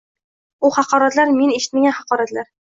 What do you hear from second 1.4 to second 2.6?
men eshitmagan haqoratlar.